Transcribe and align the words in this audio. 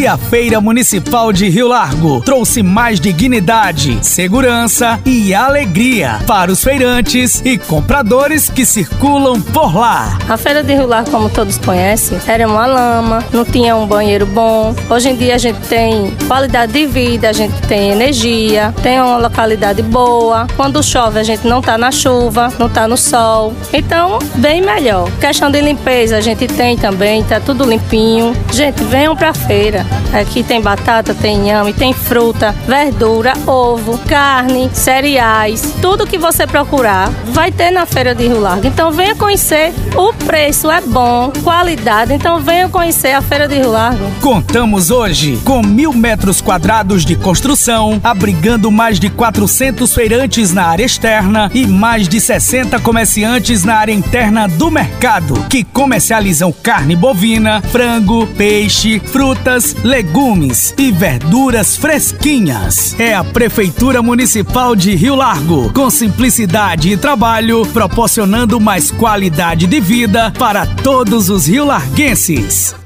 E 0.00 0.06
a 0.06 0.16
Feira 0.16 0.62
Municipal 0.62 1.30
de 1.30 1.50
Rio 1.50 1.68
Largo 1.68 2.22
trouxe 2.22 2.62
mais 2.62 2.98
dignidade, 2.98 3.98
segurança 4.00 4.98
e 5.04 5.34
alegria 5.34 6.20
para 6.26 6.50
os 6.50 6.64
feirantes 6.64 7.42
e 7.44 7.58
compradores 7.58 8.48
que 8.48 8.64
circulam 8.64 9.38
por 9.42 9.76
lá. 9.76 10.18
A 10.26 10.38
Feira 10.38 10.62
de 10.62 10.72
Rio 10.72 10.86
Largo, 10.86 11.10
como 11.10 11.28
todos 11.28 11.58
conhecem, 11.58 12.18
era 12.26 12.48
uma 12.48 12.64
lama, 12.64 13.22
não 13.30 13.44
tinha 13.44 13.76
um 13.76 13.86
banheiro 13.86 14.24
bom. 14.24 14.74
Hoje 14.88 15.10
em 15.10 15.16
dia 15.16 15.34
a 15.34 15.38
gente 15.38 15.60
tem 15.68 16.10
qualidade 16.26 16.72
de 16.72 16.86
vida, 16.86 17.28
a 17.28 17.34
gente 17.34 17.60
tem 17.68 17.90
energia, 17.90 18.74
tem 18.82 18.98
uma 19.02 19.18
localidade 19.18 19.82
boa. 19.82 20.46
Quando 20.56 20.82
chove 20.82 21.18
a 21.18 21.22
gente 21.22 21.46
não 21.46 21.60
tá 21.60 21.76
na 21.76 21.90
chuva, 21.90 22.48
não 22.58 22.70
tá 22.70 22.88
no 22.88 22.96
sol. 22.96 23.52
Então, 23.70 24.18
bem 24.36 24.62
melhor. 24.62 25.10
Questão 25.20 25.50
de 25.50 25.60
limpeza 25.60 26.16
a 26.16 26.22
gente 26.22 26.46
tem 26.46 26.74
também, 26.78 27.22
tá 27.22 27.38
tudo 27.38 27.68
limpinho. 27.68 28.34
Gente, 28.50 28.82
venham 28.82 29.14
pra 29.14 29.34
feira. 29.34 29.89
Aqui 30.12 30.42
tem 30.42 30.60
batata, 30.60 31.14
tem 31.14 31.36
inhame, 31.36 31.72
tem 31.72 31.92
fruta, 31.92 32.54
verdura, 32.66 33.32
ovo, 33.46 33.96
carne, 34.08 34.68
cereais, 34.72 35.74
tudo 35.80 36.06
que 36.06 36.18
você 36.18 36.46
procurar 36.46 37.10
vai 37.26 37.52
ter 37.52 37.70
na 37.70 37.86
feira 37.86 38.14
de 38.14 38.26
Rio 38.26 38.40
Largo. 38.40 38.66
Então 38.66 38.90
venha 38.90 39.14
conhecer. 39.14 39.72
O 39.94 40.12
preço 40.12 40.70
é 40.70 40.80
bom, 40.80 41.32
qualidade. 41.44 42.12
Então 42.12 42.40
venha 42.40 42.68
conhecer 42.68 43.12
a 43.12 43.22
feira 43.22 43.46
de 43.46 43.56
Rio 43.56 43.70
Largo. 43.70 44.04
Contamos 44.20 44.90
hoje 44.90 45.38
com 45.44 45.62
mil 45.62 45.92
metros 45.92 46.40
quadrados 46.40 47.04
de 47.04 47.14
construção, 47.14 48.00
abrigando 48.02 48.70
mais 48.70 48.98
de 48.98 49.08
400 49.10 49.94
feirantes 49.94 50.52
na 50.52 50.64
área 50.64 50.84
externa 50.84 51.50
e 51.54 51.66
mais 51.66 52.08
de 52.08 52.20
60 52.20 52.80
comerciantes 52.80 53.64
na 53.64 53.76
área 53.76 53.92
interna 53.92 54.48
do 54.48 54.70
mercado, 54.70 55.34
que 55.48 55.62
comercializam 55.62 56.52
carne 56.52 56.96
bovina, 56.96 57.62
frango, 57.62 58.26
peixe, 58.26 59.00
frutas, 59.00 59.74
legumes 59.82 60.74
e 60.78 60.90
verduras 60.90 61.76
fresquinhas. 61.76 62.98
É 62.98 63.14
a 63.14 63.24
Prefeitura 63.24 64.02
Municipal 64.02 64.74
de 64.74 64.94
Rio 64.94 65.14
Largo, 65.14 65.72
com 65.72 65.90
simplicidade 65.90 66.90
e 66.90 66.96
trabalho, 66.96 67.66
proporcionando 67.66 68.60
mais 68.60 68.90
qualidade 68.90 69.66
de 69.66 69.80
vida 69.80 70.32
para 70.38 70.66
todos 70.66 71.30
os 71.30 71.46
rio-larguenses. 71.46 72.79